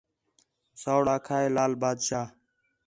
[0.81, 2.25] سوڑ آکھا ہِے لال بادشاہ